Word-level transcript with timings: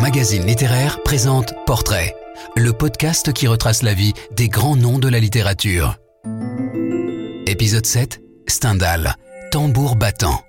Magazine 0.00 0.44
littéraire 0.46 1.02
présente 1.02 1.54
Portrait, 1.66 2.14
le 2.54 2.72
podcast 2.72 3.32
qui 3.32 3.46
retrace 3.46 3.82
la 3.82 3.94
vie 3.94 4.12
des 4.32 4.48
grands 4.48 4.76
noms 4.76 4.98
de 4.98 5.08
la 5.08 5.18
littérature. 5.18 5.96
Épisode 7.46 7.86
7, 7.86 8.20
Stendhal, 8.46 9.16
tambour 9.50 9.96
battant. 9.96 10.42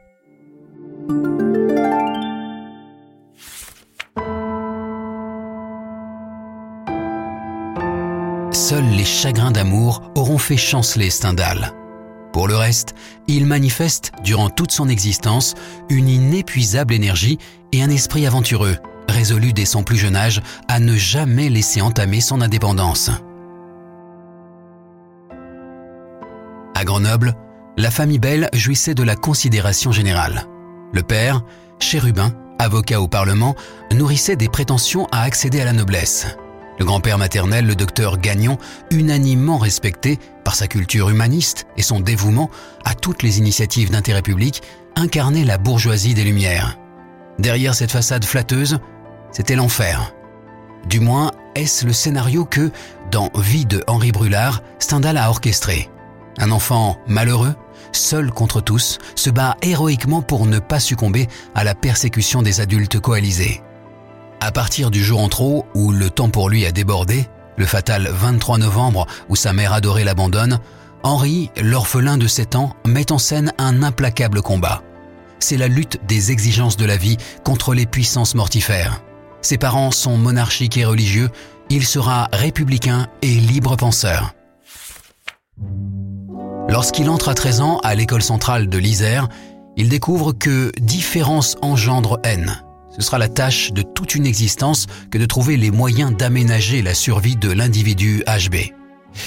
Seuls 8.51 8.89
les 8.89 9.05
chagrins 9.05 9.51
d'amour 9.51 10.01
auront 10.15 10.37
fait 10.37 10.57
chanceler 10.57 11.09
Stendhal. 11.09 11.73
Pour 12.33 12.47
le 12.47 12.55
reste, 12.55 12.95
il 13.27 13.45
manifeste, 13.45 14.11
durant 14.23 14.49
toute 14.49 14.71
son 14.71 14.89
existence, 14.89 15.55
une 15.89 16.09
inépuisable 16.09 16.93
énergie 16.93 17.37
et 17.73 17.81
un 17.81 17.89
esprit 17.89 18.25
aventureux, 18.25 18.77
résolu 19.11 19.53
dès 19.53 19.65
son 19.65 19.83
plus 19.83 19.97
jeune 19.97 20.15
âge 20.15 20.41
à 20.67 20.79
ne 20.79 20.95
jamais 20.95 21.49
laisser 21.49 21.81
entamer 21.81 22.21
son 22.21 22.41
indépendance. 22.41 23.11
À 26.75 26.83
Grenoble, 26.83 27.35
la 27.77 27.91
famille 27.91 28.19
Belle 28.19 28.49
jouissait 28.53 28.95
de 28.95 29.03
la 29.03 29.15
considération 29.15 29.91
générale. 29.91 30.47
Le 30.93 31.03
père, 31.03 31.43
chérubin, 31.79 32.33
avocat 32.59 32.99
au 33.01 33.07
Parlement, 33.07 33.55
nourrissait 33.93 34.35
des 34.35 34.49
prétentions 34.49 35.07
à 35.11 35.21
accéder 35.21 35.61
à 35.61 35.65
la 35.65 35.73
noblesse. 35.73 36.27
Le 36.79 36.85
grand-père 36.85 37.19
maternel, 37.19 37.67
le 37.67 37.75
docteur 37.75 38.17
Gagnon, 38.17 38.57
unanimement 38.89 39.59
respecté 39.59 40.17
par 40.43 40.55
sa 40.55 40.67
culture 40.67 41.09
humaniste 41.09 41.67
et 41.77 41.83
son 41.83 41.99
dévouement 41.99 42.49
à 42.85 42.95
toutes 42.95 43.21
les 43.21 43.37
initiatives 43.37 43.91
d'intérêt 43.91 44.23
public, 44.23 44.63
incarnait 44.95 45.45
la 45.45 45.59
bourgeoisie 45.59 46.15
des 46.15 46.23
Lumières. 46.23 46.77
Derrière 47.37 47.75
cette 47.75 47.91
façade 47.91 48.25
flatteuse, 48.25 48.79
c'était 49.31 49.55
l'enfer. 49.55 50.13
Du 50.87 50.99
moins, 50.99 51.31
est-ce 51.55 51.85
le 51.85 51.93
scénario 51.93 52.45
que, 52.45 52.71
dans 53.11 53.29
Vie 53.35 53.65
de 53.65 53.83
Henri 53.87 54.11
Brulard, 54.11 54.61
Stendhal 54.79 55.17
a 55.17 55.29
orchestré. 55.29 55.89
Un 56.37 56.51
enfant 56.51 56.97
malheureux, 57.07 57.55
seul 57.91 58.31
contre 58.31 58.61
tous, 58.61 58.99
se 59.15 59.29
bat 59.29 59.57
héroïquement 59.61 60.21
pour 60.21 60.45
ne 60.45 60.59
pas 60.59 60.79
succomber 60.79 61.27
à 61.55 61.63
la 61.63 61.75
persécution 61.75 62.41
des 62.41 62.61
adultes 62.61 62.99
coalisés. 62.99 63.61
À 64.39 64.51
partir 64.51 64.89
du 64.89 65.03
jour 65.03 65.19
en 65.19 65.29
trop 65.29 65.65
où 65.75 65.91
le 65.91 66.09
temps 66.09 66.29
pour 66.29 66.49
lui 66.49 66.65
a 66.65 66.71
débordé, 66.71 67.27
le 67.57 67.65
fatal 67.65 68.07
23 68.11 68.57
novembre 68.57 69.05
où 69.29 69.35
sa 69.35 69.53
mère 69.53 69.73
adorée 69.73 70.03
l'abandonne, 70.03 70.59
Henri, 71.03 71.51
l'orphelin 71.61 72.17
de 72.17 72.27
7 72.27 72.55
ans, 72.55 72.75
met 72.85 73.11
en 73.11 73.17
scène 73.17 73.53
un 73.57 73.83
implacable 73.83 74.41
combat. 74.41 74.81
C'est 75.39 75.57
la 75.57 75.67
lutte 75.67 75.99
des 76.07 76.31
exigences 76.31 76.77
de 76.77 76.85
la 76.85 76.97
vie 76.97 77.17
contre 77.43 77.73
les 77.73 77.85
puissances 77.85 78.35
mortifères. 78.35 79.01
Ses 79.41 79.57
parents 79.57 79.91
sont 79.91 80.17
monarchiques 80.17 80.77
et 80.77 80.85
religieux, 80.85 81.29
il 81.69 81.85
sera 81.85 82.29
républicain 82.31 83.07
et 83.21 83.33
libre 83.33 83.75
penseur. 83.75 84.33
Lorsqu'il 86.69 87.09
entre 87.09 87.29
à 87.29 87.33
13 87.33 87.61
ans 87.61 87.79
à 87.83 87.95
l'école 87.95 88.21
centrale 88.21 88.69
de 88.69 88.77
l'Isère, 88.77 89.27
il 89.77 89.89
découvre 89.89 90.33
que 90.33 90.71
différence 90.79 91.55
engendre 91.61 92.19
haine. 92.23 92.61
Ce 92.95 93.01
sera 93.01 93.17
la 93.17 93.29
tâche 93.29 93.71
de 93.71 93.81
toute 93.81 94.15
une 94.15 94.25
existence 94.25 94.87
que 95.11 95.17
de 95.17 95.25
trouver 95.25 95.57
les 95.57 95.71
moyens 95.71 96.15
d'aménager 96.15 96.81
la 96.81 96.93
survie 96.93 97.37
de 97.37 97.51
l'individu 97.51 98.23
HB. 98.27 98.55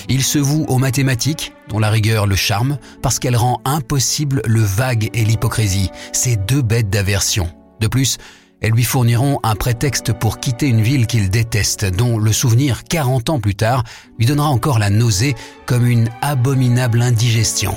Il 0.08 0.22
se 0.22 0.38
voue 0.38 0.64
aux 0.68 0.78
mathématiques, 0.78 1.52
dont 1.68 1.78
la 1.78 1.90
rigueur 1.90 2.26
le 2.26 2.36
charme, 2.36 2.78
parce 3.02 3.18
qu'elle 3.18 3.36
rend 3.36 3.60
impossible 3.64 4.42
le 4.46 4.60
vague 4.60 5.10
et 5.12 5.24
l'hypocrisie, 5.24 5.90
ces 6.12 6.36
deux 6.36 6.62
bêtes 6.62 6.90
d'aversion. 6.90 7.48
De 7.80 7.88
plus, 7.88 8.18
elles 8.64 8.72
lui 8.72 8.82
fourniront 8.82 9.40
un 9.42 9.56
prétexte 9.56 10.14
pour 10.14 10.40
quitter 10.40 10.68
une 10.68 10.80
ville 10.80 11.06
qu'il 11.06 11.28
déteste, 11.28 11.84
dont 11.84 12.16
le 12.16 12.32
souvenir 12.32 12.84
40 12.84 13.28
ans 13.28 13.38
plus 13.38 13.54
tard 13.54 13.84
lui 14.18 14.24
donnera 14.24 14.48
encore 14.48 14.78
la 14.78 14.88
nausée 14.88 15.34
comme 15.66 15.86
une 15.86 16.08
abominable 16.22 17.02
indigestion. 17.02 17.76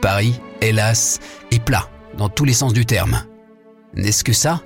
Paris, 0.00 0.40
hélas, 0.62 1.20
est 1.50 1.62
plat, 1.62 1.90
dans 2.16 2.30
tous 2.30 2.46
les 2.46 2.54
sens 2.54 2.72
du 2.72 2.86
terme. 2.86 3.20
N'est-ce 3.92 4.24
que 4.24 4.32
ça? 4.32 4.62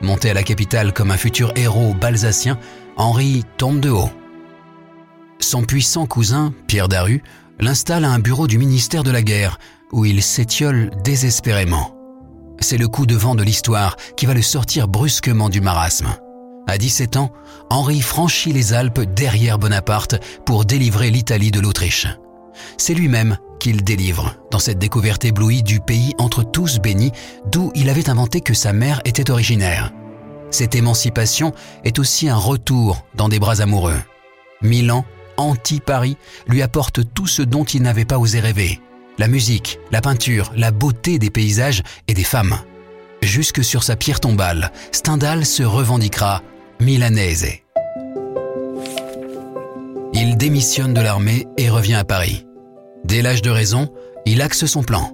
Monté 0.00 0.30
à 0.30 0.34
la 0.34 0.42
capitale 0.42 0.94
comme 0.94 1.10
un 1.10 1.18
futur 1.18 1.52
héros 1.54 1.92
balsacien, 1.92 2.58
Henri 2.96 3.44
tombe 3.58 3.80
de 3.80 3.90
haut. 3.90 4.10
Son 5.38 5.64
puissant 5.64 6.06
cousin, 6.06 6.54
Pierre 6.66 6.88
Daru, 6.88 7.22
l'installe 7.60 8.06
à 8.06 8.10
un 8.10 8.20
bureau 8.20 8.46
du 8.46 8.56
ministère 8.56 9.04
de 9.04 9.10
la 9.10 9.20
Guerre, 9.20 9.58
où 9.92 10.06
il 10.06 10.22
s'étiole 10.22 10.92
désespérément. 11.04 11.93
C'est 12.64 12.78
le 12.78 12.88
coup 12.88 13.04
de 13.04 13.14
vent 13.14 13.34
de 13.34 13.42
l'histoire 13.42 13.94
qui 14.16 14.24
va 14.24 14.32
le 14.32 14.40
sortir 14.40 14.88
brusquement 14.88 15.50
du 15.50 15.60
marasme. 15.60 16.16
À 16.66 16.78
17 16.78 17.18
ans, 17.18 17.30
Henri 17.68 18.00
franchit 18.00 18.54
les 18.54 18.72
Alpes 18.72 19.00
derrière 19.00 19.58
Bonaparte 19.58 20.16
pour 20.46 20.64
délivrer 20.64 21.10
l'Italie 21.10 21.50
de 21.50 21.60
l'Autriche. 21.60 22.06
C'est 22.78 22.94
lui-même 22.94 23.36
qu'il 23.60 23.84
délivre, 23.84 24.34
dans 24.50 24.58
cette 24.58 24.78
découverte 24.78 25.26
éblouie 25.26 25.62
du 25.62 25.80
pays 25.80 26.14
entre 26.16 26.42
tous 26.42 26.78
bénis, 26.78 27.12
d'où 27.52 27.70
il 27.74 27.90
avait 27.90 28.08
inventé 28.08 28.40
que 28.40 28.54
sa 28.54 28.72
mère 28.72 29.02
était 29.04 29.30
originaire. 29.30 29.92
Cette 30.50 30.74
émancipation 30.74 31.52
est 31.84 31.98
aussi 31.98 32.30
un 32.30 32.38
retour 32.38 33.04
dans 33.14 33.28
des 33.28 33.40
bras 33.40 33.60
amoureux. 33.60 34.00
Milan, 34.62 35.04
anti-Paris, 35.36 36.16
lui 36.48 36.62
apporte 36.62 37.12
tout 37.12 37.26
ce 37.26 37.42
dont 37.42 37.64
il 37.64 37.82
n'avait 37.82 38.06
pas 38.06 38.18
osé 38.18 38.40
rêver. 38.40 38.80
La 39.16 39.28
musique, 39.28 39.78
la 39.92 40.00
peinture, 40.00 40.52
la 40.56 40.72
beauté 40.72 41.20
des 41.20 41.30
paysages 41.30 41.82
et 42.08 42.14
des 42.14 42.24
femmes. 42.24 42.58
Jusque 43.22 43.62
sur 43.62 43.84
sa 43.84 43.94
pierre 43.94 44.18
tombale, 44.18 44.72
Stendhal 44.90 45.46
se 45.46 45.62
revendiquera 45.62 46.42
milanaise. 46.80 47.46
Il 50.14 50.36
démissionne 50.36 50.94
de 50.94 51.00
l'armée 51.00 51.46
et 51.56 51.70
revient 51.70 51.94
à 51.94 52.04
Paris. 52.04 52.44
Dès 53.04 53.22
l'âge 53.22 53.42
de 53.42 53.50
raison, 53.50 53.88
il 54.26 54.42
axe 54.42 54.66
son 54.66 54.82
plan, 54.82 55.12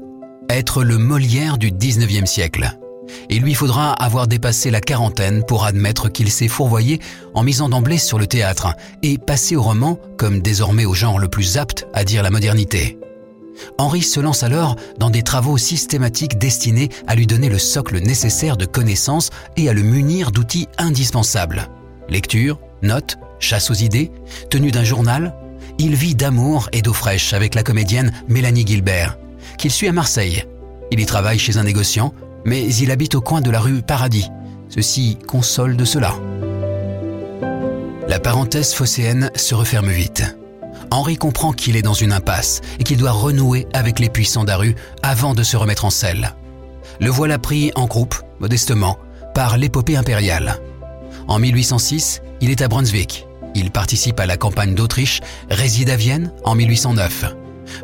être 0.48 0.82
le 0.82 0.96
Molière 0.96 1.58
du 1.58 1.70
19e 1.70 2.26
siècle. 2.26 2.78
Il 3.28 3.42
lui 3.42 3.54
faudra 3.54 3.92
avoir 3.92 4.28
dépassé 4.28 4.70
la 4.70 4.80
quarantaine 4.80 5.44
pour 5.44 5.64
admettre 5.64 6.08
qu'il 6.08 6.30
s'est 6.30 6.48
fourvoyé 6.48 7.00
en 7.34 7.42
misant 7.42 7.68
d'emblée 7.68 7.98
sur 7.98 8.18
le 8.18 8.26
théâtre 8.26 8.74
et 9.02 9.18
passer 9.18 9.56
au 9.56 9.62
roman 9.62 9.98
comme 10.16 10.40
désormais 10.40 10.84
au 10.84 10.94
genre 10.94 11.18
le 11.18 11.28
plus 11.28 11.58
apte 11.58 11.86
à 11.92 12.04
dire 12.04 12.22
la 12.22 12.30
modernité. 12.30 12.99
Henri 13.78 14.02
se 14.02 14.20
lance 14.20 14.42
alors 14.42 14.76
dans 14.98 15.10
des 15.10 15.22
travaux 15.22 15.58
systématiques 15.58 16.38
destinés 16.38 16.90
à 17.06 17.14
lui 17.14 17.26
donner 17.26 17.48
le 17.48 17.58
socle 17.58 17.98
nécessaire 18.00 18.56
de 18.56 18.66
connaissances 18.66 19.30
et 19.56 19.68
à 19.68 19.72
le 19.72 19.82
munir 19.82 20.30
d'outils 20.30 20.68
indispensables. 20.78 21.68
Lecture, 22.08 22.58
notes, 22.82 23.18
chasse 23.38 23.70
aux 23.70 23.74
idées, 23.74 24.10
tenue 24.50 24.70
d'un 24.70 24.84
journal, 24.84 25.34
il 25.78 25.94
vit 25.94 26.14
d'amour 26.14 26.68
et 26.72 26.82
d'eau 26.82 26.92
fraîche 26.92 27.32
avec 27.32 27.54
la 27.54 27.62
comédienne 27.62 28.12
Mélanie 28.28 28.66
Gilbert, 28.66 29.18
qu'il 29.56 29.70
suit 29.70 29.88
à 29.88 29.92
Marseille. 29.92 30.44
Il 30.90 31.00
y 31.00 31.06
travaille 31.06 31.38
chez 31.38 31.56
un 31.56 31.64
négociant, 31.64 32.12
mais 32.44 32.66
il 32.66 32.90
habite 32.90 33.14
au 33.14 33.20
coin 33.20 33.40
de 33.40 33.50
la 33.50 33.60
rue 33.60 33.82
Paradis. 33.82 34.28
Ceci 34.68 35.18
console 35.26 35.76
de 35.76 35.84
cela. 35.84 36.14
La 38.08 38.18
parenthèse 38.18 38.72
phocéenne 38.72 39.30
se 39.34 39.54
referme 39.54 39.88
vite. 39.88 40.36
Henri 40.90 41.16
comprend 41.16 41.52
qu'il 41.52 41.76
est 41.76 41.82
dans 41.82 41.94
une 41.94 42.12
impasse 42.12 42.60
et 42.78 42.84
qu'il 42.84 42.98
doit 42.98 43.12
renouer 43.12 43.66
avec 43.72 43.98
les 43.98 44.08
puissants 44.08 44.44
d'Aru 44.44 44.74
avant 45.02 45.34
de 45.34 45.42
se 45.42 45.56
remettre 45.56 45.84
en 45.84 45.90
selle. 45.90 46.34
Le 47.00 47.10
voilà 47.10 47.38
pris 47.38 47.70
en 47.76 47.86
groupe, 47.86 48.16
modestement, 48.40 48.98
par 49.34 49.56
l'épopée 49.56 49.96
impériale. 49.96 50.60
En 51.28 51.38
1806, 51.38 52.22
il 52.40 52.50
est 52.50 52.62
à 52.62 52.68
Brunswick. 52.68 53.26
Il 53.54 53.70
participe 53.70 54.20
à 54.20 54.26
la 54.26 54.36
campagne 54.36 54.74
d'Autriche, 54.74 55.20
réside 55.48 55.90
à 55.90 55.96
Vienne 55.96 56.32
en 56.44 56.54
1809. 56.54 57.36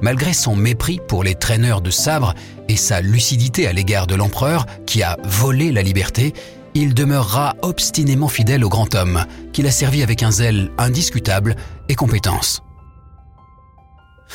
Malgré 0.02 0.32
son 0.32 0.56
mépris 0.56 1.00
pour 1.06 1.22
les 1.22 1.36
traîneurs 1.36 1.80
de 1.80 1.90
sabre 1.90 2.34
et 2.68 2.76
sa 2.76 3.00
lucidité 3.00 3.68
à 3.68 3.72
l'égard 3.72 4.06
de 4.06 4.16
l'empereur 4.16 4.66
qui 4.84 5.02
a 5.02 5.16
volé 5.22 5.70
la 5.70 5.82
liberté, 5.82 6.34
il 6.74 6.92
demeurera 6.92 7.54
obstinément 7.62 8.28
fidèle 8.28 8.64
au 8.64 8.68
grand 8.68 8.94
homme, 8.94 9.24
qu'il 9.52 9.66
a 9.66 9.70
servi 9.70 10.02
avec 10.02 10.22
un 10.22 10.30
zèle 10.30 10.70
indiscutable 10.76 11.56
et 11.88 11.94
compétence. 11.94 12.65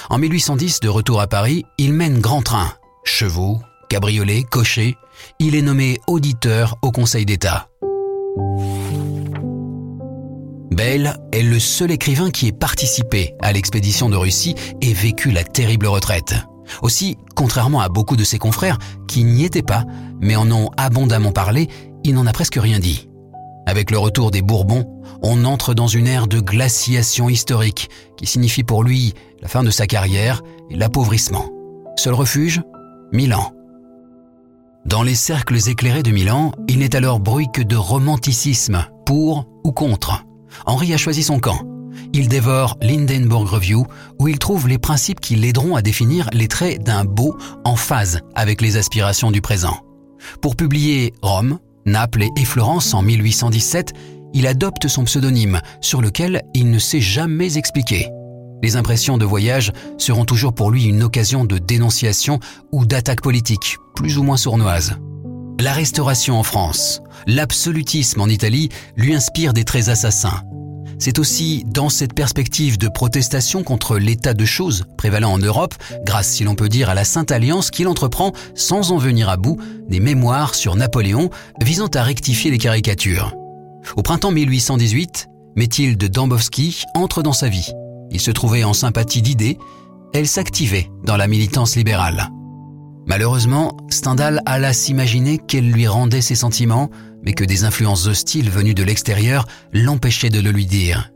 En 0.10 0.18
1810, 0.18 0.80
de 0.80 0.90
retour 0.90 1.22
à 1.22 1.28
Paris, 1.28 1.66
il 1.78 1.94
mène 1.94 2.20
grand 2.20 2.42
train, 2.42 2.74
chevaux, 3.04 3.60
cabriolets, 3.90 4.44
cochers. 4.44 4.98
Il 5.40 5.56
est 5.56 5.62
nommé 5.62 6.00
auditeur 6.08 6.78
au 6.82 6.92
Conseil 6.92 7.26
d'État. 7.26 7.68
Bell 10.72 11.18
est 11.34 11.44
le 11.44 11.60
seul 11.60 11.92
écrivain 11.92 12.32
qui 12.32 12.48
ait 12.48 12.54
participé 12.54 13.36
à 13.42 13.52
l'expédition 13.52 14.10
de 14.10 14.16
Russie 14.16 14.56
et 14.82 14.94
vécu 14.94 15.32
la 15.32 15.44
terrible 15.44 15.88
retraite. 15.88 16.36
Aussi, 16.82 17.18
contrairement 17.36 17.82
à 17.82 17.90
beaucoup 17.90 18.16
de 18.16 18.24
ses 18.24 18.40
confrères 18.40 18.78
qui 19.08 19.24
n'y 19.24 19.44
étaient 19.44 19.62
pas, 19.62 19.84
mais 20.22 20.36
en 20.36 20.50
ont 20.52 20.70
abondamment 20.78 21.34
parlé, 21.34 21.68
il 22.04 22.14
n'en 22.14 22.26
a 22.26 22.32
presque 22.32 22.56
rien 22.56 22.80
dit. 22.80 23.10
Avec 23.68 23.92
le 23.92 23.98
retour 23.98 24.32
des 24.32 24.42
Bourbons, 24.42 25.01
on 25.22 25.46
entre 25.46 25.74
dans 25.74 25.88
une 25.88 26.08
ère 26.08 26.28
de 26.28 26.40
glaciation 26.40 27.30
historique 27.30 27.90
qui 28.18 28.26
signifie 28.26 28.64
pour 28.64 28.84
lui 28.84 29.14
la 29.42 29.48
fin 29.48 29.64
de 29.64 29.70
sa 29.70 29.88
carrière 29.88 30.42
et 30.70 30.76
l'appauvrissement. 30.76 31.50
Seul 31.96 32.14
refuge 32.14 32.62
Milan. 33.12 33.54
Dans 34.86 35.04
les 35.04 35.16
cercles 35.16 35.70
éclairés 35.70 36.04
de 36.04 36.12
Milan, 36.12 36.52
il 36.68 36.80
n'est 36.80 36.96
alors 36.96 37.20
bruit 37.20 37.48
que 37.54 37.62
de 37.62 37.76
romanticisme, 37.76 38.86
pour 39.06 39.48
ou 39.64 39.72
contre. 39.72 40.24
Henri 40.66 40.94
a 40.94 40.98
choisi 40.98 41.22
son 41.22 41.40
camp. 41.40 41.62
Il 42.14 42.30
dévore 42.30 42.78
l'Hindenburg 42.82 43.48
Review, 43.48 43.86
où 44.20 44.28
il 44.28 44.40
trouve 44.40 44.68
les 44.68 44.80
principes 44.80 45.20
qui 45.20 45.36
l'aideront 45.36 45.76
à 45.76 45.82
définir 45.82 46.30
les 46.34 46.48
traits 46.48 46.82
d'un 46.84 47.06
beau 47.06 47.38
en 47.64 47.76
phase 47.76 48.22
avec 48.34 48.62
les 48.62 48.78
aspirations 48.78 49.32
du 49.32 49.42
présent. 49.42 49.78
Pour 50.42 50.56
publier 50.56 51.14
Rome, 51.22 51.60
Naples 51.86 52.26
et 52.36 52.46
Florence 52.46 52.94
en 52.94 53.02
1817, 53.02 53.94
il 54.34 54.48
adopte 54.48 54.88
son 54.88 55.04
pseudonyme, 55.04 55.62
sur 55.82 56.02
lequel 56.02 56.42
il 56.54 56.70
ne 56.70 56.80
s'est 56.80 57.02
jamais 57.02 57.58
expliqué. 57.58 58.10
Les 58.64 58.76
impressions 58.76 59.18
de 59.18 59.26
voyage 59.26 59.72
seront 59.98 60.26
toujours 60.26 60.54
pour 60.54 60.70
lui 60.70 60.86
une 60.86 61.04
occasion 61.04 61.46
de 61.46 61.58
dénonciation 61.58 62.40
ou 62.72 62.86
d'attaque 62.86 63.22
politique, 63.22 63.78
plus 63.96 64.18
ou 64.18 64.24
moins 64.24 64.38
sournoise. 64.38 64.96
La 65.60 65.74
restauration 65.74 66.40
en 66.40 66.44
France, 66.44 67.02
l'absolutisme 67.28 68.22
en 68.22 68.28
Italie 68.28 68.70
lui 68.96 69.14
inspirent 69.14 69.54
des 69.54 69.64
traits 69.64 69.90
assassins. 69.90 70.44
C'est 71.00 71.18
aussi 71.18 71.64
dans 71.66 71.90
cette 71.90 72.14
perspective 72.14 72.78
de 72.78 72.88
protestation 72.88 73.64
contre 73.64 73.98
l'état 73.98 74.36
de 74.36 74.46
choses 74.46 74.86
prévalant 74.98 75.34
en 75.34 75.40
Europe, 75.40 75.74
grâce 76.06 76.28
si 76.28 76.44
l'on 76.44 76.54
peut 76.54 76.70
dire 76.70 76.92
à 76.92 76.94
la 76.94 77.06
Sainte 77.06 77.32
Alliance, 77.32 77.72
qu'il 77.72 77.88
entreprend, 77.88 78.34
sans 78.54 78.92
en 78.92 78.98
venir 78.98 79.28
à 79.28 79.38
bout, 79.38 79.58
des 79.90 80.00
mémoires 80.00 80.54
sur 80.54 80.76
Napoléon 80.76 81.32
visant 81.60 81.88
à 81.88 82.04
rectifier 82.04 82.52
les 82.52 82.60
caricatures. 82.60 83.36
Au 83.96 84.02
printemps 84.02 84.32
1818, 84.32 85.28
Mathilde 85.56 86.04
Dambowski 86.04 86.84
entre 86.96 87.24
dans 87.24 87.34
sa 87.34 87.50
vie. 87.50 87.72
Il 88.12 88.20
se 88.20 88.32
trouvait 88.32 88.64
en 88.64 88.74
sympathie 88.74 89.22
d'idées, 89.22 89.58
elle 90.14 90.28
s'activait 90.28 90.90
dans 91.04 91.18
la 91.18 91.28
militance 91.28 91.76
libérale. 91.76 92.30
Malheureusement, 93.06 93.76
Stendhal 93.90 94.42
alla 94.46 94.74
s'imaginer 94.74 95.38
qu'elle 95.38 95.70
lui 95.70 95.88
rendait 95.88 96.22
ses 96.22 96.36
sentiments, 96.36 96.90
mais 97.24 97.34
que 97.34 97.44
des 97.44 97.64
influences 97.64 98.08
hostiles 98.08 98.50
venues 98.50 98.74
de 98.74 98.84
l'extérieur 98.84 99.48
l'empêchaient 99.74 100.30
de 100.30 100.40
le 100.40 100.52
lui 100.52 100.66
dire. 100.66 101.12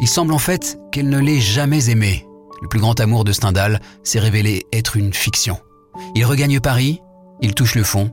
Il 0.00 0.08
semble 0.08 0.32
en 0.32 0.38
fait 0.38 0.78
qu'elle 0.92 1.08
ne 1.08 1.18
l'ait 1.18 1.40
jamais 1.40 1.90
aimé. 1.90 2.26
Le 2.62 2.68
plus 2.68 2.80
grand 2.80 2.98
amour 3.00 3.24
de 3.24 3.32
Stendhal 3.32 3.80
s'est 4.02 4.20
révélé 4.20 4.64
être 4.72 4.96
une 4.96 5.12
fiction. 5.12 5.58
Il 6.14 6.24
regagne 6.24 6.60
Paris, 6.60 7.00
il 7.40 7.54
touche 7.54 7.74
le 7.74 7.84
fond 7.84 8.10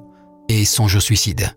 et 0.50 0.66
songe 0.66 0.96
au 0.96 1.00
suicide. 1.00 1.56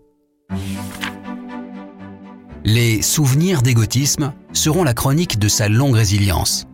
Les 2.67 3.03
souvenirs 3.03 3.61
d'égotisme 3.61 4.33
seront 4.51 4.83
la 4.83 4.95
chronique 4.95 5.37
de 5.37 5.47
sa 5.47 5.69
longue 5.69 5.93
résilience. 5.93 6.65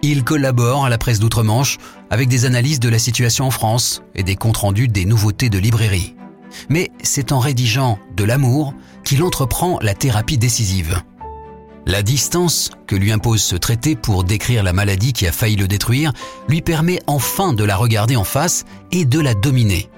Il 0.00 0.22
collabore 0.22 0.84
à 0.84 0.88
la 0.88 0.96
presse 0.96 1.18
d'outre-Manche 1.18 1.78
avec 2.08 2.28
des 2.28 2.44
analyses 2.44 2.78
de 2.78 2.88
la 2.88 3.00
situation 3.00 3.46
en 3.46 3.50
France 3.50 4.00
et 4.14 4.22
des 4.22 4.36
comptes 4.36 4.58
rendus 4.58 4.86
des 4.86 5.04
nouveautés 5.04 5.50
de 5.50 5.58
librairie. 5.58 6.14
Mais 6.68 6.92
c'est 7.02 7.32
en 7.32 7.40
rédigeant 7.40 7.98
De 8.16 8.22
l'amour 8.22 8.74
qu'il 9.02 9.24
entreprend 9.24 9.80
la 9.82 9.94
thérapie 9.94 10.38
décisive. 10.38 11.02
La 11.84 12.04
distance 12.04 12.70
que 12.86 12.94
lui 12.94 13.10
impose 13.10 13.42
ce 13.42 13.56
traité 13.56 13.96
pour 13.96 14.22
décrire 14.22 14.62
la 14.62 14.72
maladie 14.72 15.12
qui 15.12 15.26
a 15.26 15.32
failli 15.32 15.56
le 15.56 15.66
détruire 15.66 16.12
lui 16.48 16.62
permet 16.62 17.00
enfin 17.08 17.54
de 17.54 17.64
la 17.64 17.74
regarder 17.74 18.14
en 18.14 18.22
face 18.22 18.64
et 18.92 19.04
de 19.04 19.18
la 19.18 19.34
dominer. 19.34 19.90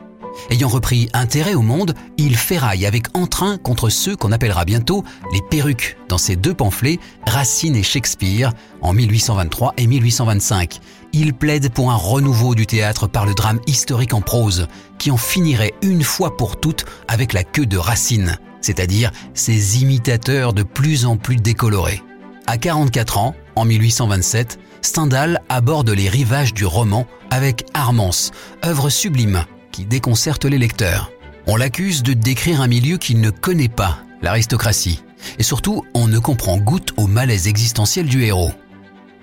Ayant 0.50 0.69
repris 0.69 1.09
intérêt 1.12 1.55
au 1.55 1.62
monde, 1.62 1.94
il 2.19 2.37
ferraille 2.37 2.87
avec 2.87 3.06
entrain 3.17 3.59
contre 3.59 3.88
ceux 3.88 4.17
qu'on 4.17 4.33
appellera 4.33 4.65
bientôt 4.65 5.05
les 5.33 5.41
perruques 5.50 5.97
dans 6.09 6.19
ses 6.19 6.37
deux 6.37 6.55
pamphlets 6.55 6.99
Racine 7.27 7.77
et 7.77 7.83
Shakespeare 7.83 8.53
en 8.81 8.93
1823 8.93 9.75
et 9.77 9.87
1825. 9.87 10.79
Il 11.12 11.35
plaide 11.35 11.73
pour 11.73 11.91
un 11.91 11.97
renouveau 11.97 12.55
du 12.55 12.67
théâtre 12.67 13.06
par 13.06 13.27
le 13.27 13.35
drame 13.35 13.61
historique 13.67 14.15
en 14.15 14.21
prose, 14.21 14.69
qui 14.99 15.11
en 15.11 15.17
finirait 15.17 15.75
une 15.83 16.03
fois 16.03 16.37
pour 16.37 16.61
toutes 16.61 16.85
avec 17.09 17.33
la 17.33 17.43
queue 17.43 17.67
de 17.67 17.79
Racine, 17.79 18.38
c'est-à-dire 18.61 19.11
ses 19.35 19.83
imitateurs 19.83 20.53
de 20.53 20.62
plus 20.62 21.06
en 21.06 21.17
plus 21.17 21.37
décolorés. 21.37 22.03
À 22.47 22.59
44 22.59 23.19
ans, 23.19 23.35
en 23.56 23.65
1827, 23.65 24.59
Stendhal 24.83 25.41
aborde 25.49 25.91
les 25.91 26.09
rivages 26.09 26.55
du 26.55 26.65
roman 26.65 27.06
avec 27.31 27.67
Armance, 27.75 28.31
œuvre 28.65 28.88
sublime 28.88 29.44
déconcerte 29.84 30.44
les 30.44 30.58
lecteurs. 30.58 31.12
On 31.46 31.56
l'accuse 31.56 32.02
de 32.02 32.12
décrire 32.12 32.61
un 32.61 32.67
milieu 32.67 32.96
qu'il 32.96 33.20
ne 33.20 33.31
connaît 33.31 33.69
pas, 33.69 33.99
l'aristocratie. 34.23 35.02
Et 35.38 35.43
surtout, 35.43 35.84
on 35.94 36.08
ne 36.08 36.19
comprend 36.19 36.56
goutte 36.56 36.93
au 36.96 37.06
malaise 37.06 37.46
existentiel 37.49 38.06
du 38.06 38.25
héros. 38.25 38.52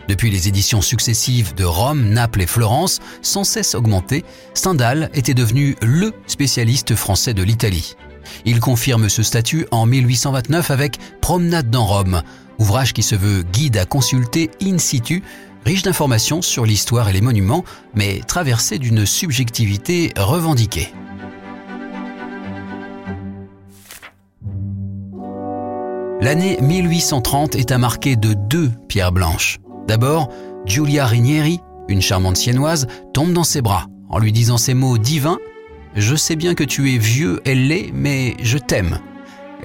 Depuis 0.08 0.30
les 0.30 0.48
éditions 0.48 0.82
successives 0.82 1.56
de 1.56 1.64
Rome, 1.64 2.10
Naples 2.10 2.42
et 2.42 2.48
Florence, 2.48 3.00
sans 3.22 3.44
cesse 3.44 3.74
augmentées, 3.74 4.26
Stendhal 4.54 5.10
était 5.14 5.34
devenu 5.34 5.76
LE 5.82 6.12
spécialiste 6.28 6.96
français 6.96 7.34
de 7.34 7.44
l'Italie. 7.44 7.96
Il 8.46 8.60
confirme 8.60 9.10
ce 9.10 9.24
statut 9.24 9.66
en 9.72 9.86
1829 9.86 10.72
avec 10.72 10.98
Promenade 11.22 11.70
dans 11.70 11.86
Rome, 11.86 12.22
ouvrage 12.58 12.94
qui 12.94 13.04
se 13.04 13.16
veut 13.16 13.44
guide 13.44 13.78
à 13.78 13.86
consulter 13.86 14.52
in 14.62 14.78
situ 14.78 15.24
riche 15.66 15.84
d'informations 15.84 16.42
sur 16.42 16.66
l'histoire 16.66 17.10
et 17.10 17.14
les 17.14 17.22
monuments, 17.22 17.64
mais 17.96 18.22
traversé 18.28 18.80
d'une 18.80 19.06
subjectivité 19.06 20.14
revendiquée. 20.18 20.94
L'année 26.22 26.58
1830 26.62 27.56
est 27.56 27.72
à 27.72 27.78
marquer 27.78 28.16
de 28.16 28.34
deux 28.34 28.72
pierres 28.88 29.12
blanches. 29.12 29.60
D'abord, 29.88 30.30
Giulia 30.66 31.06
Rinieri, 31.06 31.60
une 31.90 32.02
charmante 32.02 32.38
siennoise, 32.38 32.88
tombe 33.14 33.34
dans 33.34 33.44
ses 33.44 33.62
bras 33.62 33.88
en 34.10 34.20
lui 34.20 34.32
disant 34.32 34.58
ces 34.58 34.74
mots 34.74 34.98
divins 34.98 35.40
Je 35.96 36.16
sais 36.16 36.36
bien 36.36 36.56
que 36.56 36.64
tu 36.64 36.94
es 36.94 36.98
vieux, 36.98 37.42
elle 37.46 37.68
l'est, 37.68 37.92
mais 37.94 38.36
je 38.42 38.58
t'aime. 38.58 39.00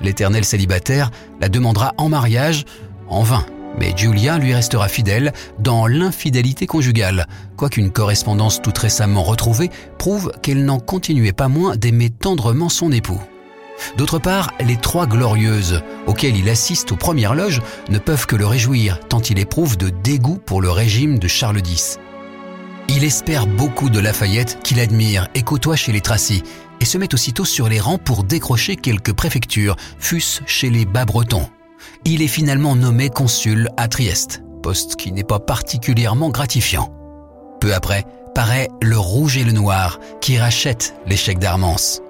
L'éternel 0.01 0.45
célibataire 0.45 1.11
la 1.41 1.49
demandera 1.49 1.95
en 1.97 2.09
mariage, 2.09 2.65
en 3.09 3.23
vain. 3.23 3.45
Mais 3.77 3.93
Julia 3.97 4.39
lui 4.39 4.55
restera 4.55 4.89
fidèle 4.89 5.33
dans 5.59 5.87
l'infidélité 5.87 6.67
conjugale, 6.67 7.27
quoiqu'une 7.57 7.91
correspondance 7.91 8.63
toute 8.63 8.79
récemment 8.79 9.23
retrouvée 9.23 9.71
prouve 9.99 10.33
qu'elle 10.43 10.65
n'en 10.65 10.81
continuait 10.81 11.33
pas 11.33 11.49
moins 11.49 11.77
d'aimer 11.77 12.11
tendrement 12.11 12.69
son 12.69 12.91
époux. 12.93 13.21
D'autre 13.97 14.19
part, 14.19 14.51
les 14.61 14.77
trois 14.77 15.07
glorieuses, 15.07 15.83
auxquelles 16.07 16.37
il 16.37 16.49
assiste 16.49 16.93
aux 16.93 16.97
premières 16.97 17.35
loges, 17.35 17.63
ne 17.91 17.99
peuvent 17.99 18.27
que 18.27 18.37
le 18.37 18.47
réjouir, 18.47 19.01
tant 19.09 19.21
il 19.21 19.39
éprouve 19.39 19.77
de 19.77 19.91
dégoût 19.91 20.41
pour 20.45 20.61
le 20.61 20.71
régime 20.71 21.19
de 21.19 21.29
Charles 21.29 21.59
X. 21.59 21.99
Il 22.89 23.05
espère 23.05 23.47
beaucoup 23.47 23.91
de 23.91 24.01
Lafayette, 24.01 24.59
qu'il 24.63 24.81
admire 24.81 25.29
et 25.35 25.43
côtoie 25.43 25.77
chez 25.77 25.93
les 25.93 26.01
Tracy, 26.01 26.43
et 26.81 26.85
se 26.85 26.99
met 26.99 27.15
aussitôt 27.15 27.45
sur 27.45 27.69
les 27.69 27.81
rangs 27.81 27.99
pour 27.99 28.25
décrocher 28.25 28.77
quelques 28.77 29.13
préfectures, 29.13 29.77
fût-ce 29.99 30.41
chez 30.47 30.71
les 30.71 30.85
Bas-Bretons 30.85 31.49
il 32.05 32.23
est 32.23 32.29
finalement 32.29 32.77
nommé 32.77 33.09
consul 33.09 33.69
à 33.77 33.89
Trieste, 33.89 34.43
poste 34.63 34.97
qui 34.97 35.13
n'est 35.13 35.25
pas 35.25 35.39
particulièrement 35.39 36.31
gratifiant. 36.31 36.93
Peu 37.61 37.75
après, 37.75 38.05
paraît 38.35 38.69
Le 38.83 38.99
Rouge 38.99 39.37
et 39.37 39.45
le 39.45 39.53
Noir, 39.53 39.99
qui 40.21 40.39
rachète 40.39 40.95
l'échec 41.07 41.39
d'Armance. 41.39 42.01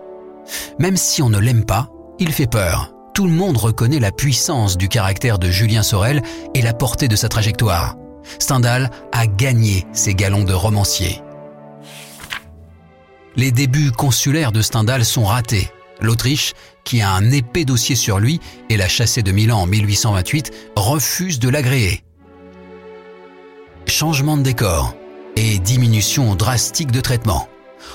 Même 0.79 0.97
si 0.97 1.23
on 1.23 1.31
ne 1.31 1.39
l'aime 1.39 1.65
pas, 1.65 1.89
il 2.19 2.33
fait 2.33 2.47
peur. 2.47 2.93
Tout 3.15 3.27
le 3.27 3.33
monde 3.33 3.57
reconnaît 3.57 3.99
la 3.99 4.13
puissance 4.13 4.77
du 4.77 4.89
caractère 4.89 5.39
de 5.39 5.51
Julien 5.51 5.83
Sorel 5.83 6.23
et 6.55 6.63
la 6.63 6.73
portée 6.73 7.09
de 7.09 7.17
sa 7.17 7.29
trajectoire. 7.29 7.97
Stendhal 8.39 8.91
a 9.13 9.27
gagné 9.27 9.87
ses 9.93 10.15
galons 10.15 10.45
de 10.45 10.53
romancier. 10.53 11.23
Les 13.37 13.53
débuts 13.53 13.93
consulaires 13.93 14.53
de 14.53 14.63
Stendhal 14.63 15.05
sont 15.05 15.25
ratés. 15.25 15.71
L'Autriche, 16.01 16.55
qui 16.85 17.01
a 17.01 17.11
un 17.13 17.31
épais 17.31 17.65
dossier 17.65 17.97
sur 17.97 18.19
lui 18.19 18.41
et 18.71 18.77
l'a 18.77 18.89
chassé 18.89 19.23
de 19.23 19.33
Milan 19.33 19.61
en 19.61 19.67
1828, 19.67 20.53
refuse 20.77 21.39
de 21.39 21.49
l'agréer. 21.49 22.05
Changement 23.87 24.37
de 24.37 24.43
décor 24.43 24.95
et 25.37 25.59
diminution 25.59 26.35
drastique 26.35 26.93
de 26.93 27.01
traitement. 27.01 27.49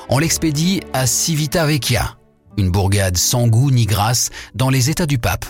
On 0.09 0.17
l'expédie 0.17 0.81
à 0.93 1.07
Civitavecchia, 1.07 2.17
une 2.57 2.71
bourgade 2.71 3.17
sans 3.17 3.47
goût 3.47 3.71
ni 3.71 3.85
grâce 3.85 4.29
dans 4.55 4.69
les 4.69 4.89
états 4.89 5.05
du 5.05 5.17
pape. 5.17 5.45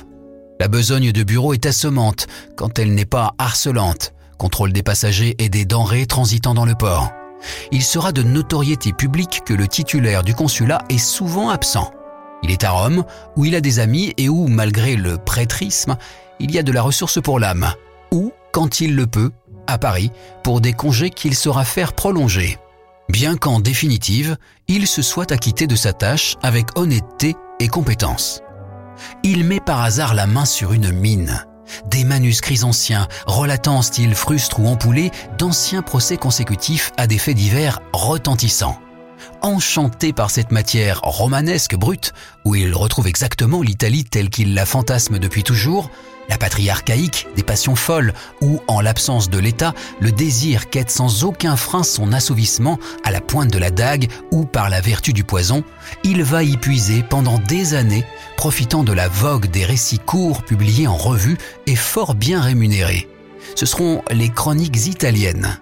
La 0.59 0.67
besogne 0.67 1.11
de 1.11 1.23
bureau 1.23 1.53
est 1.53 1.65
assommante 1.65 2.27
quand 2.55 2.79
elle 2.79 2.93
n'est 2.93 3.05
pas 3.05 3.33
harcelante, 3.37 4.13
contrôle 4.37 4.73
des 4.73 4.83
passagers 4.83 5.35
et 5.39 5.49
des 5.49 5.65
denrées 5.65 6.05
transitant 6.05 6.53
dans 6.53 6.65
le 6.65 6.75
port. 6.75 7.11
Il 7.71 7.83
sera 7.83 8.11
de 8.11 8.23
notoriété 8.23 8.93
publique 8.93 9.41
que 9.45 9.53
le 9.53 9.67
titulaire 9.67 10.23
du 10.23 10.33
consulat 10.33 10.83
est 10.89 10.97
souvent 10.97 11.49
absent. 11.49 11.91
Il 12.43 12.51
est 12.51 12.65
à 12.65 12.71
Rome, 12.71 13.05
où 13.37 13.45
il 13.45 13.55
a 13.55 13.61
des 13.61 13.79
amis 13.79 14.13
et 14.17 14.27
où, 14.27 14.47
malgré 14.47 14.95
le 14.95 15.17
prêtrisme, 15.17 15.97
il 16.39 16.51
y 16.51 16.59
a 16.59 16.63
de 16.63 16.73
la 16.73 16.81
ressource 16.81 17.21
pour 17.21 17.39
l'âme. 17.39 17.73
Ou, 18.11 18.33
quand 18.51 18.81
il 18.81 18.95
le 18.95 19.07
peut, 19.07 19.31
à 19.65 19.77
Paris, 19.77 20.11
pour 20.43 20.59
des 20.59 20.73
congés 20.73 21.09
qu'il 21.09 21.35
saura 21.35 21.63
faire 21.63 21.93
prolonger. 21.93 22.57
Bien 23.09 23.37
qu'en 23.37 23.61
définitive, 23.61 24.37
il 24.67 24.87
se 24.87 25.01
soit 25.01 25.31
acquitté 25.31 25.67
de 25.67 25.75
sa 25.75 25.93
tâche 25.93 26.35
avec 26.43 26.77
honnêteté 26.77 27.35
et 27.59 27.67
compétence. 27.69 28.41
Il 29.23 29.45
met 29.45 29.61
par 29.61 29.81
hasard 29.81 30.13
la 30.13 30.27
main 30.27 30.45
sur 30.45 30.73
une 30.73 30.91
mine. 30.91 31.45
Des 31.89 32.03
manuscrits 32.03 32.63
anciens, 32.63 33.07
relatant 33.25 33.77
en 33.77 33.81
style 33.81 34.15
frustre 34.15 34.59
ou 34.59 34.67
empoulé, 34.67 35.11
d'anciens 35.37 35.81
procès 35.81 36.17
consécutifs 36.17 36.91
à 36.97 37.07
des 37.07 37.17
faits 37.17 37.37
divers 37.37 37.79
retentissants 37.93 38.77
enchanté 39.43 40.13
par 40.13 40.31
cette 40.31 40.51
matière 40.51 41.01
romanesque 41.03 41.75
brute, 41.75 42.13
où 42.45 42.55
il 42.55 42.73
retrouve 42.73 43.07
exactement 43.07 43.61
l'Italie 43.61 44.05
telle 44.05 44.29
qu'il 44.29 44.53
la 44.53 44.65
fantasme 44.65 45.19
depuis 45.19 45.43
toujours, 45.43 45.91
la 46.29 46.37
patrie 46.37 46.69
archaïque 46.69 47.27
des 47.35 47.43
passions 47.43 47.75
folles, 47.75 48.13
où, 48.41 48.61
en 48.67 48.81
l'absence 48.81 49.29
de 49.29 49.37
l'État, 49.37 49.73
le 49.99 50.11
désir 50.11 50.69
quête 50.69 50.89
sans 50.89 51.23
aucun 51.25 51.55
frein 51.55 51.83
son 51.83 52.13
assouvissement 52.13 52.79
à 53.03 53.11
la 53.11 53.21
pointe 53.21 53.51
de 53.51 53.59
la 53.59 53.71
dague 53.71 54.09
ou 54.31 54.45
par 54.45 54.69
la 54.69 54.81
vertu 54.81 55.13
du 55.13 55.23
poison, 55.23 55.63
il 56.03 56.23
va 56.23 56.43
y 56.43 56.57
puiser 56.57 57.03
pendant 57.03 57.39
des 57.39 57.73
années, 57.73 58.05
profitant 58.37 58.83
de 58.83 58.93
la 58.93 59.09
vogue 59.09 59.47
des 59.47 59.65
récits 59.65 59.99
courts 59.99 60.43
publiés 60.43 60.87
en 60.87 60.97
revue 60.97 61.37
et 61.67 61.75
fort 61.75 62.15
bien 62.15 62.41
rémunérés. 62.41 63.09
Ce 63.55 63.65
seront 63.65 64.01
les 64.11 64.29
chroniques 64.29 64.87
italiennes. 64.87 65.59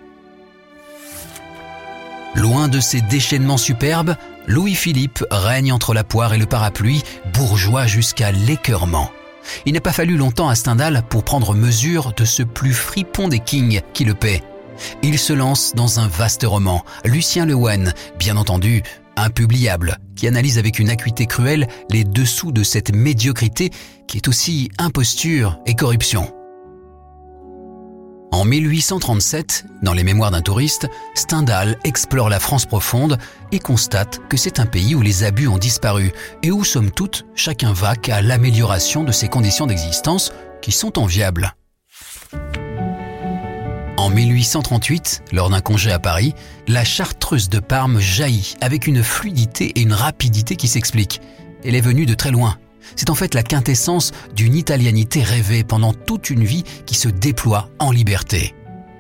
Loin 2.36 2.70
de 2.70 2.80
ces 2.80 3.02
déchaînements 3.02 3.58
superbes, 3.58 4.16
Louis-Philippe 4.48 5.24
règne 5.32 5.74
entre 5.74 5.94
la 5.94 6.04
poire 6.04 6.34
et 6.34 6.38
le 6.38 6.46
parapluie, 6.46 7.04
bourgeois 7.34 7.88
jusqu'à 7.88 8.32
l'écœurement. 8.32 9.12
Il 9.66 9.74
n'a 9.74 9.82
pas 9.82 9.92
fallu 9.92 10.18
longtemps 10.18 10.50
à 10.50 10.56
Stendhal 10.56 11.04
pour 11.10 11.24
prendre 11.24 11.54
mesure 11.54 12.14
de 12.16 12.26
ce 12.26 12.44
plus 12.44 12.74
fripon 12.74 13.28
des 13.28 13.40
kings 13.40 13.82
qui 13.94 14.06
le 14.06 14.14
paie. 14.14 14.42
Il 15.04 15.20
se 15.20 15.34
lance 15.34 15.74
dans 15.76 16.00
un 16.00 16.08
vaste 16.08 16.44
roman, 16.44 16.84
Lucien 17.06 17.46
Lewen, 17.46 17.94
bien 18.18 18.38
entendu, 18.38 18.82
impubliable, 19.18 19.98
qui 20.16 20.28
analyse 20.28 20.58
avec 20.58 20.80
une 20.80 20.90
acuité 20.90 21.26
cruelle 21.26 21.68
les 21.90 22.04
dessous 22.04 22.52
de 22.52 22.64
cette 22.64 22.94
médiocrité 22.94 23.72
qui 24.08 24.18
est 24.18 24.28
aussi 24.28 24.70
imposture 24.78 25.60
et 25.66 25.76
corruption. 25.76 26.34
En 28.32 28.46
1837, 28.46 29.66
dans 29.82 29.94
les 29.94 30.06
Mémoires 30.06 30.32
d'un 30.32 30.42
touriste, 30.42 30.88
Stendhal 31.16 31.78
explore 31.84 32.30
la 32.30 32.40
France 32.40 32.66
profonde 32.66 33.18
et 33.52 33.60
constate 33.60 34.22
que 34.30 34.38
c'est 34.38 34.62
un 34.62 34.66
pays 34.66 34.96
où 34.96 35.02
les 35.02 35.26
abus 35.26 35.50
ont 35.50 35.58
disparu 35.58 36.14
et 36.42 36.50
où, 36.50 36.64
somme 36.64 36.92
toute, 36.92 37.26
chacun 37.36 37.74
va 37.74 37.98
qu'à 37.98 38.22
l'amélioration 38.22 39.04
de 39.04 39.12
ses 39.12 39.28
conditions 39.28 39.68
d'existence 39.68 40.32
qui 40.62 40.72
sont 40.72 40.98
enviables. 40.98 41.56
En 43.98 44.10
1838, 44.10 45.24
lors 45.34 45.50
d'un 45.50 45.62
congé 45.62 45.92
à 45.92 46.00
Paris, 46.00 46.34
la 46.68 46.86
chartreuse 46.86 47.50
de 47.50 47.60
Parme 47.60 48.00
jaillit 48.00 48.56
avec 48.62 48.88
une 48.88 49.04
fluidité 49.04 49.74
et 49.76 49.82
une 49.82 49.94
rapidité 49.94 50.56
qui 50.56 50.70
s'expliquent. 50.70 51.22
Elle 51.66 51.76
est 51.76 51.82
venue 51.82 52.06
de 52.06 52.14
très 52.14 52.32
loin, 52.32 52.58
c'est 52.96 53.10
en 53.10 53.16
fait 53.16 53.34
la 53.34 53.44
quintessence 53.44 54.12
d'une 54.36 54.56
italianité 54.56 55.24
rêvée 55.24 55.64
pendant 55.64 55.94
toute 55.94 56.30
une 56.30 56.44
vie 56.44 56.64
qui 56.86 56.96
se 56.96 57.10
déploie 57.10 57.70
en 57.80 57.92
liberté. 57.92 58.54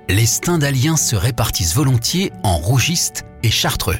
Les 0.09 0.25
Stendhaliens 0.25 0.97
se 0.97 1.15
répartissent 1.15 1.75
volontiers 1.75 2.31
en 2.43 2.57
rougistes 2.57 3.25
et 3.43 3.51
chartreux. 3.51 3.99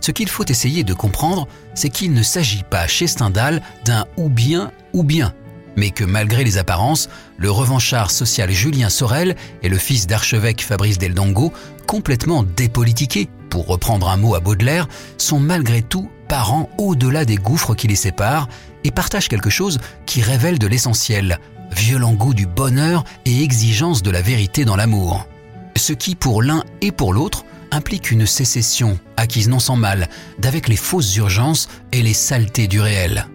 Ce 0.00 0.10
qu'il 0.10 0.28
faut 0.28 0.46
essayer 0.46 0.82
de 0.82 0.94
comprendre, 0.94 1.46
c'est 1.74 1.90
qu'il 1.90 2.12
ne 2.12 2.22
s'agit 2.22 2.62
pas 2.62 2.86
chez 2.86 3.06
Stendhal 3.06 3.62
d'un 3.84 4.06
ou 4.16 4.28
bien 4.28 4.72
ou 4.92 5.02
bien, 5.02 5.34
mais 5.76 5.90
que 5.90 6.04
malgré 6.04 6.44
les 6.44 6.58
apparences, 6.58 7.08
le 7.36 7.50
revanchard 7.50 8.10
social 8.10 8.50
Julien 8.50 8.88
Sorel 8.88 9.36
et 9.62 9.68
le 9.68 9.78
fils 9.78 10.06
d'archevêque 10.06 10.62
Fabrice 10.62 10.98
Del 10.98 11.14
Dongo, 11.14 11.52
complètement 11.86 12.42
dépolitiqués, 12.42 13.28
pour 13.50 13.66
reprendre 13.66 14.08
un 14.08 14.16
mot 14.16 14.34
à 14.34 14.40
Baudelaire, 14.40 14.88
sont 15.18 15.38
malgré 15.38 15.82
tout 15.82 16.10
parents 16.34 16.68
au-delà 16.78 17.24
des 17.24 17.36
gouffres 17.36 17.76
qui 17.76 17.86
les 17.86 17.94
séparent 17.94 18.48
et 18.82 18.90
partagent 18.90 19.28
quelque 19.28 19.50
chose 19.50 19.78
qui 20.04 20.20
révèle 20.20 20.58
de 20.58 20.66
l'essentiel, 20.66 21.38
violent 21.70 22.12
goût 22.12 22.34
du 22.34 22.44
bonheur 22.44 23.04
et 23.24 23.44
exigence 23.44 24.02
de 24.02 24.10
la 24.10 24.20
vérité 24.20 24.64
dans 24.64 24.74
l'amour. 24.74 25.28
Ce 25.76 25.92
qui, 25.92 26.16
pour 26.16 26.42
l'un 26.42 26.64
et 26.80 26.90
pour 26.90 27.12
l'autre, 27.12 27.44
implique 27.70 28.10
une 28.10 28.26
sécession, 28.26 28.98
acquise 29.16 29.48
non 29.48 29.60
sans 29.60 29.76
mal, 29.76 30.08
d'avec 30.40 30.66
les 30.66 30.74
fausses 30.74 31.14
urgences 31.14 31.68
et 31.92 32.02
les 32.02 32.14
saletés 32.14 32.66
du 32.66 32.80
réel. 32.80 33.28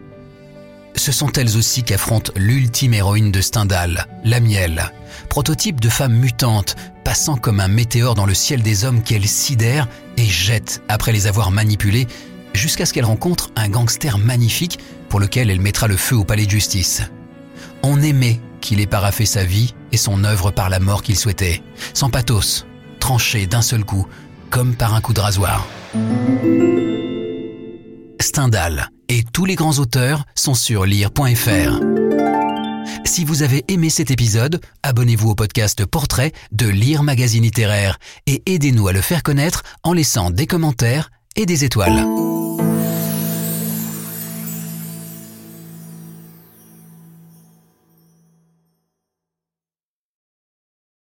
Ce 0.98 1.14
sont 1.14 1.32
elles 1.32 1.56
aussi 1.56 1.84
qu'affrontent 1.84 2.34
l'ultime 2.36 2.94
héroïne 2.94 3.32
de 3.32 3.40
Stendhal, 3.40 4.08
la 4.26 4.42
miel, 4.42 4.92
prototype 5.30 5.80
de 5.80 5.88
femme 5.88 6.18
mutante, 6.18 6.76
passant 7.06 7.38
comme 7.38 7.62
un 7.62 7.70
météore 7.70 8.16
dans 8.16 8.26
le 8.26 8.34
ciel 8.34 8.62
des 8.62 8.84
hommes 8.84 9.04
qu'elle 9.04 9.26
sidère 9.26 9.88
et 10.18 10.26
jette 10.26 10.82
après 10.90 11.14
les 11.14 11.28
avoir 11.28 11.50
manipulés, 11.50 12.08
jusqu'à 12.54 12.86
ce 12.86 12.94
qu'elle 12.94 13.06
rencontre 13.06 13.52
un 13.56 13.70
gangster 13.70 14.18
magnifique 14.18 14.80
pour 15.10 15.20
lequel 15.20 15.50
elle 15.50 15.62
mettra 15.62 15.88
le 15.88 15.98
feu 15.98 16.16
au 16.16 16.24
palais 16.24 16.46
de 16.46 16.52
justice. 16.52 17.02
On 17.84 18.02
aimait 18.02 18.40
qu'il 18.62 18.80
ait 18.80 18.88
paraffé 18.88 19.26
sa 19.26 19.44
vie 19.44 19.74
et 19.92 19.98
son 19.98 20.24
œuvre 20.24 20.52
par 20.52 20.70
la 20.70 20.80
mort 20.80 21.02
qu'il 21.02 21.18
souhaitait, 21.18 21.64
sans 21.94 22.10
pathos, 22.10 22.66
tranché 23.00 23.48
d'un 23.48 23.62
seul 23.62 23.84
coup, 23.84 24.06
comme 24.50 24.76
par 24.76 24.94
un 24.94 25.02
coup 25.02 25.14
de 25.14 25.22
rasoir. 25.22 25.68
Stendhal 28.22 28.90
et 29.08 29.24
tous 29.24 29.46
les 29.46 29.56
grands 29.56 29.80
auteurs 29.80 30.26
sont 30.36 30.54
sur 30.54 30.86
lire.fr. 30.86 31.80
Si 33.06 33.24
vous 33.26 33.44
avez 33.44 33.64
aimé 33.68 33.90
cet 33.90 34.12
épisode, 34.12 34.62
abonnez-vous 34.84 35.30
au 35.30 35.36
podcast 35.36 35.86
Portrait 35.86 36.32
de 36.52 36.68
Lire 36.68 37.04
Magazine 37.04 37.44
Littéraire 37.44 37.98
et 38.28 38.44
aidez-nous 38.46 38.88
à 38.88 38.94
le 38.94 39.02
faire 39.02 39.24
connaître 39.24 39.64
en 39.84 39.94
laissant 39.94 40.30
des 40.30 40.48
commentaires 40.48 41.10
et 41.40 41.46
des 41.46 41.64
étoiles. 41.64 42.06